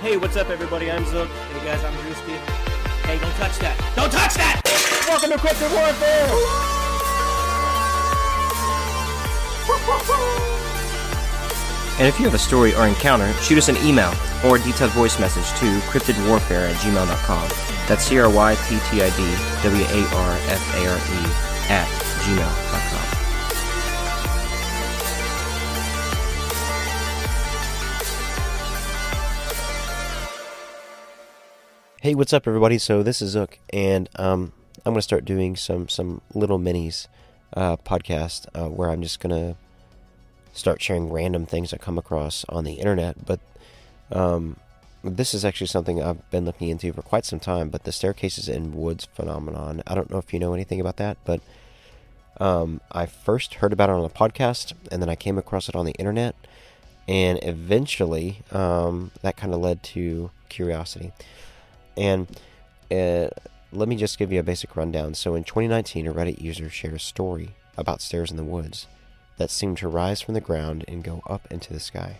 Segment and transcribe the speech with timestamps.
[0.00, 0.92] Hey, what's up, everybody?
[0.92, 1.28] I'm Zook.
[1.28, 2.38] Hey guys, I'm Drewski.
[3.02, 3.74] Hey, don't touch that!
[3.96, 4.62] Don't touch that!
[5.08, 6.28] Welcome to Cryptid Warfare!
[11.98, 14.14] And if you have a story or encounter, shoot us an email
[14.44, 17.48] or a detailed voice message to cryptidwarfare at gmail.com.
[17.88, 19.34] That's C R Y P T I D
[19.64, 21.20] W A R F A R E
[21.74, 21.88] at
[22.22, 23.17] gmail.com.
[32.00, 32.78] Hey, what's up, everybody?
[32.78, 34.52] So this is Zook, and um,
[34.86, 37.08] I'm to start doing some some little minis
[37.54, 39.56] uh, podcast uh, where I'm just to
[40.52, 43.26] start sharing random things I come across on the internet.
[43.26, 43.40] But
[44.12, 44.58] um,
[45.02, 47.68] this is actually something I've been looking into for quite some time.
[47.68, 49.82] But the staircases in woods phenomenon.
[49.84, 51.40] I don't know if you know anything about that, but
[52.38, 55.74] um, I first heard about it on a podcast, and then I came across it
[55.74, 56.36] on the internet,
[57.08, 61.10] and eventually um, that kind of led to curiosity.
[61.98, 62.28] And
[62.90, 63.28] uh,
[63.72, 65.14] let me just give you a basic rundown.
[65.14, 68.86] So in 2019, a Reddit user shared a story about stairs in the woods
[69.36, 72.18] that seemed to rise from the ground and go up into the sky.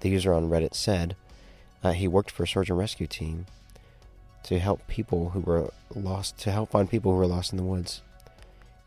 [0.00, 1.16] The user on Reddit said
[1.82, 3.46] uh, he worked for a search and rescue team
[4.44, 7.64] to help people who were lost, to help find people who were lost in the
[7.64, 8.02] woods.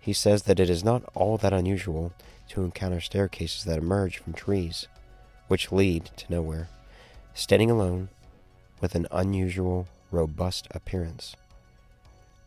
[0.00, 2.12] He says that it is not all that unusual
[2.50, 4.88] to encounter staircases that emerge from trees,
[5.48, 6.68] which lead to nowhere.
[7.34, 8.08] Standing alone,
[8.82, 11.36] with an unusual, robust appearance.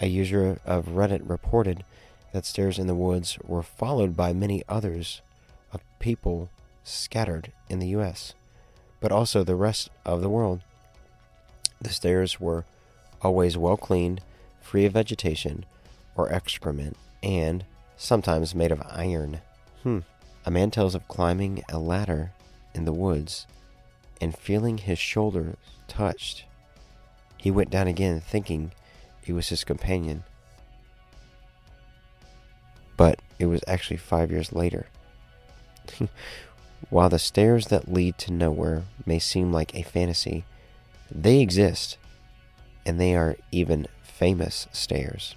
[0.00, 1.84] A user of Reddit reported
[2.32, 5.22] that stairs in the woods were followed by many others
[5.72, 6.50] of people
[6.84, 8.34] scattered in the U.S.,
[9.00, 10.60] but also the rest of the world.
[11.80, 12.64] The stairs were
[13.22, 14.20] always well cleaned,
[14.60, 15.64] free of vegetation
[16.16, 17.64] or excrement, and
[17.96, 19.40] sometimes made of iron.
[19.82, 20.00] Hmm.
[20.44, 22.32] A man tells of climbing a ladder
[22.74, 23.46] in the woods
[24.20, 25.56] and feeling his shoulder
[25.88, 26.44] touched.
[27.36, 28.72] He went down again, thinking
[29.26, 30.24] it was his companion.
[32.96, 34.86] But it was actually five years later.
[36.90, 40.44] While the stairs that lead to nowhere may seem like a fantasy,
[41.10, 41.98] they exist,
[42.84, 45.34] and they are even famous stairs.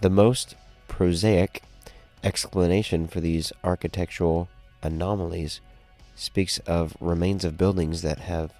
[0.00, 0.54] The most
[0.88, 1.62] prosaic
[2.22, 4.48] explanation for these architectural
[4.82, 5.60] anomalies
[6.20, 8.52] speaks of remains of buildings that have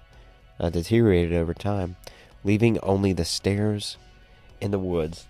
[0.59, 1.95] uh, deteriorated over time,
[2.43, 3.97] leaving only the stairs
[4.59, 5.27] in the woods,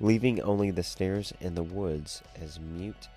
[0.00, 3.08] leaving only the stairs in the woods as mute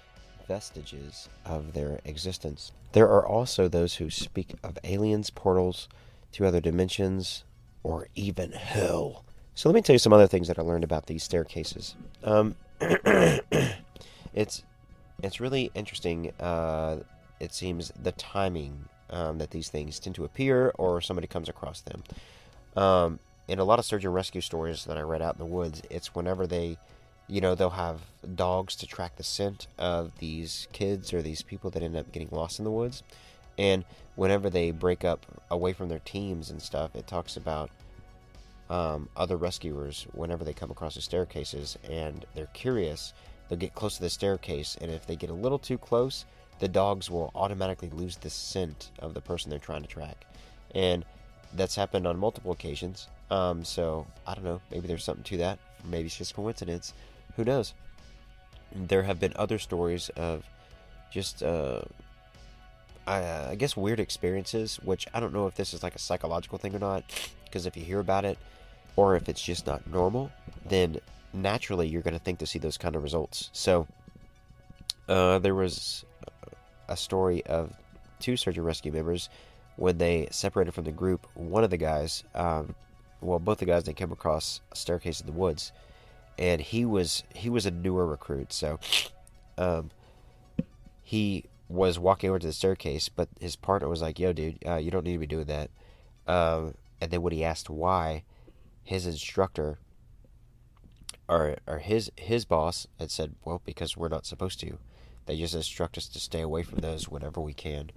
[0.48, 2.72] vestiges of their existence.
[2.92, 5.90] There are also those who speak of aliens, portals
[6.34, 7.44] to other dimensions,
[7.82, 9.26] or even hell.
[9.56, 11.96] So let me tell you some other things that I learned about these staircases.
[12.24, 12.56] Um,
[14.34, 14.64] it's
[15.24, 16.32] it's really interesting.
[16.40, 16.98] Uh,
[17.40, 21.82] it seems the timing um, that these things tend to appear or somebody comes across
[21.82, 22.04] them.
[22.76, 25.46] Um, in a lot of search and rescue stories that I read out in the
[25.46, 26.78] woods, it's whenever they,
[27.28, 28.02] you know, they'll have
[28.36, 32.30] dogs to track the scent of these kids or these people that end up getting
[32.32, 33.04] lost in the woods.
[33.58, 37.70] And whenever they break up away from their teams and stuff, it talks about
[38.70, 43.14] um, other rescuers whenever they come across the staircases and they're curious,
[43.48, 46.26] they'll get close to the staircase, and if they get a little too close,
[46.60, 50.26] the dogs will automatically lose the scent of the person they're trying to track.
[50.74, 51.06] And
[51.54, 53.08] that's happened on multiple occasions.
[53.30, 54.62] Um, so I don't know.
[54.72, 55.60] Maybe there's something to that.
[55.86, 56.94] Maybe it's just coincidence.
[57.36, 57.74] Who knows?
[58.74, 60.44] There have been other stories of
[61.12, 61.82] just, uh,
[63.06, 66.58] I, I guess, weird experiences, which I don't know if this is like a psychological
[66.58, 67.04] thing or not.
[67.46, 68.38] Because if you hear about it,
[68.96, 70.32] or if it's just not normal,
[70.68, 71.00] then
[71.34, 73.50] naturally you're going to think to see those kind of results.
[73.54, 73.88] So
[75.08, 76.04] uh, there was
[76.88, 77.74] a story of
[78.20, 79.30] two search and rescue members
[79.76, 81.28] when they separated from the group.
[81.36, 82.76] One of the guys, um,
[83.22, 85.72] well, both the guys, they came across a staircase in the woods,
[86.38, 88.80] and he was he was a newer recruit, so
[89.58, 89.92] um,
[91.04, 94.76] he was walking over to the staircase, but his partner was like, "Yo, dude, uh,
[94.76, 95.70] you don't need to be doing that."
[96.28, 98.24] Um, and then when he asked why,
[98.84, 99.80] his instructor
[101.28, 104.78] or or his his boss had said, "Well, because we're not supposed to."
[105.28, 107.92] They just instruct us to stay away from those whenever we can.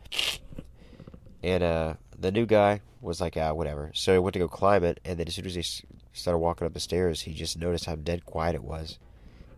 [1.43, 3.93] And uh, the new guy was like, ah, whatever.
[3.95, 5.65] So he went to go climb it, and then as soon as he
[6.13, 8.99] started walking up the stairs, he just noticed how dead quiet it was.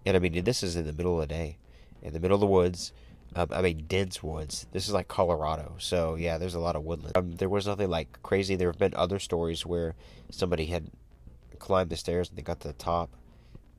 [0.04, 1.56] And I mean, this is in the middle of the day,
[2.02, 2.92] in the middle of the woods.
[3.34, 4.66] Um, I mean, dense woods.
[4.72, 7.16] This is like Colorado, so yeah, there's a lot of woodland.
[7.16, 8.56] Um, there was nothing like crazy.
[8.56, 9.94] There have been other stories where
[10.30, 10.90] somebody had
[11.58, 13.10] climbed the stairs and they got to the top.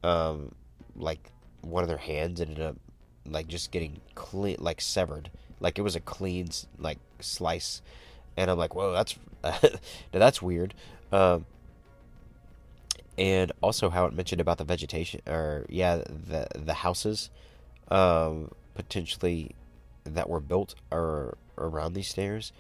[0.04, 0.54] Um,
[0.96, 2.76] like one of their hands ended up
[3.26, 5.30] like just getting clean, like severed,
[5.60, 7.82] like it was a clean like slice,
[8.38, 9.60] and I'm like, whoa, that's now
[10.12, 10.74] that's weird.
[11.12, 11.46] Um,
[13.18, 17.30] and also how it mentioned about the vegetation, or yeah, the the houses,
[17.90, 19.52] um, potentially
[20.04, 22.52] that were built or around these stairs.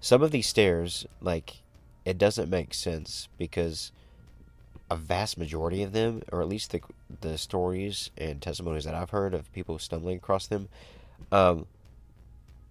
[0.00, 1.62] Some of these stairs, like,
[2.04, 3.90] it doesn't make sense because
[4.90, 6.80] a vast majority of them, or at least the
[7.20, 10.68] the stories and testimonies that I've heard of people stumbling across them,
[11.32, 11.66] um,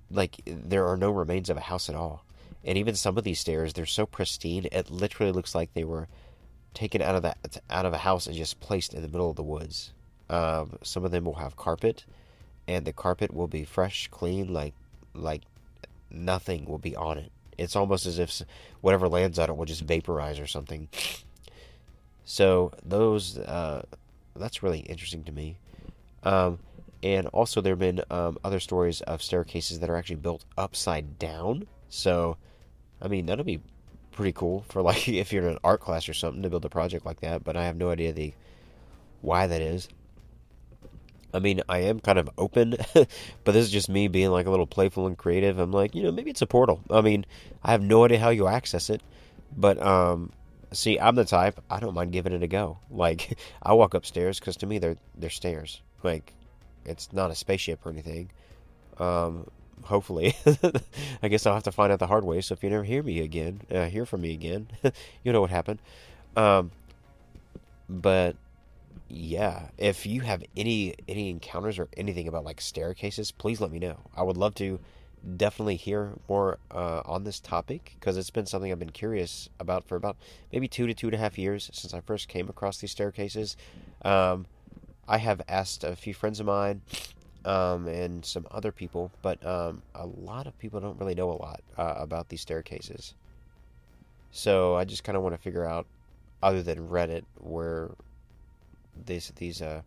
[0.09, 2.23] like there are no remains of a house at all.
[2.63, 6.07] And even some of these stairs, they're so pristine, it literally looks like they were
[6.73, 7.37] taken out of that
[7.69, 9.93] out of a house and just placed in the middle of the woods.
[10.29, 12.05] Um, some of them will have carpet,
[12.67, 14.73] and the carpet will be fresh, clean, like
[15.13, 15.43] like
[16.09, 17.31] nothing will be on it.
[17.57, 18.41] It's almost as if
[18.81, 20.89] whatever lands on it will just vaporize or something.
[22.29, 23.83] So those uh,
[24.35, 25.57] that's really interesting to me.
[26.23, 26.59] Um,
[27.01, 31.17] and also there have been um, other stories of staircases that are actually built upside
[31.19, 31.67] down.
[31.87, 32.35] So,
[33.01, 33.61] I mean that'll be
[34.11, 36.69] pretty cool for like if you're in an art class or something to build a
[36.69, 37.45] project like that.
[37.45, 38.33] But I have no idea the
[39.21, 39.87] why that is.
[41.33, 43.07] I mean, I am kind of open, but
[43.45, 45.59] this is just me being like a little playful and creative.
[45.59, 46.81] I'm like, you know, maybe it's a portal.
[46.89, 47.25] I mean,
[47.63, 49.01] I have no idea how you access it,
[49.55, 50.31] but um,
[50.71, 52.79] see, I'm the type I don't mind giving it a go.
[52.89, 55.81] Like, I walk upstairs because to me they're they're stairs.
[56.03, 56.33] Like,
[56.85, 58.31] it's not a spaceship or anything.
[58.97, 59.47] Um,
[59.83, 60.35] hopefully,
[61.23, 62.41] I guess I'll have to find out the hard way.
[62.41, 64.67] So if you never hear me again, uh, hear from me again,
[65.23, 65.79] you know what happened.
[66.35, 66.71] Um,
[67.89, 68.35] but
[69.09, 73.79] yeah, if you have any any encounters or anything about like staircases, please let me
[73.79, 73.97] know.
[74.15, 74.79] I would love to
[75.35, 79.83] definitely hear more uh, on this topic because it's been something I've been curious about
[79.85, 80.15] for about
[80.53, 83.57] maybe two to two and a half years since I first came across these staircases.
[84.03, 84.45] Um,
[85.07, 86.81] I have asked a few friends of mine
[87.45, 91.33] um, and some other people, but um, a lot of people don't really know a
[91.33, 93.13] lot uh, about these staircases.
[94.31, 95.87] So I just kind of want to figure out,
[96.43, 97.89] other than Reddit, where
[99.05, 99.81] these these uh,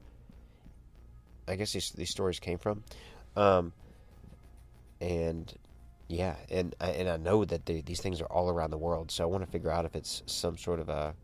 [1.46, 2.82] I guess these these stories came from.
[3.36, 3.72] Um,
[5.00, 5.52] and
[6.08, 9.10] yeah, and I, and I know that they, these things are all around the world,
[9.10, 11.14] so I want to figure out if it's some sort of a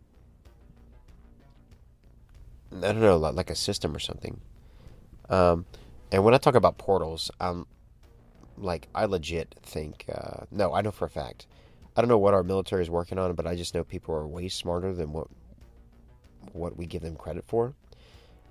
[2.73, 4.41] I don't know, like a system or something.
[5.29, 5.67] Um,
[6.13, 7.67] and when I talk about portals, I'm
[8.59, 11.47] like I legit think uh, no, I know for a fact.
[11.97, 14.27] I don't know what our military is working on, but I just know people are
[14.27, 15.29] way smarter than what
[16.53, 17.75] what we give them credit for.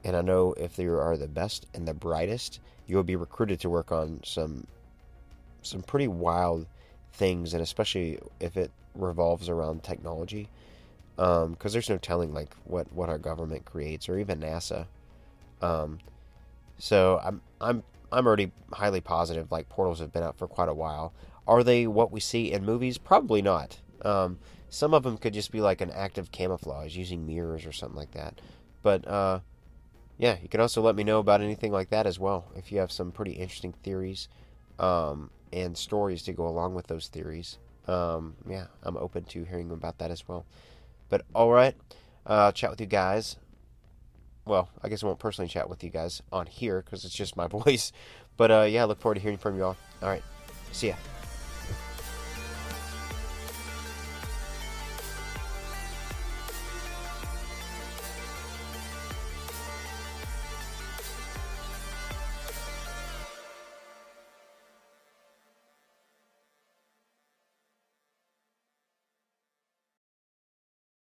[0.04, 3.60] And I know if they are the best and the brightest, you will be recruited
[3.62, 4.68] to work on some
[5.66, 6.68] some pretty wild
[7.14, 10.50] things, and especially if it revolves around technology,
[11.16, 14.88] because um, there's no telling like what what our government creates or even NASA.
[15.62, 16.00] Um,
[16.78, 19.52] so I'm I'm I'm already highly positive.
[19.52, 21.14] Like portals have been out for quite a while.
[21.48, 22.98] Are they what we see in movies?
[22.98, 23.80] Probably not.
[24.02, 24.40] Um,
[24.70, 27.98] some of them could just be like an act of camouflage using mirrors or something
[27.98, 28.42] like that.
[28.82, 29.40] But uh,
[30.18, 32.52] yeah, you can also let me know about anything like that as well.
[32.56, 34.28] If you have some pretty interesting theories
[34.80, 37.57] um, and stories to go along with those theories,
[37.88, 40.46] um, yeah, I'm open to hearing about that as well.
[41.10, 41.75] But all right,
[42.25, 43.38] uh, chat with you guys.
[44.46, 47.38] Well, I guess I won't personally chat with you guys on here because it's just
[47.38, 47.92] my voice.
[48.38, 49.78] But uh, yeah, I look forward to hearing from you all.
[50.04, 50.24] All right,
[50.72, 50.96] see ya.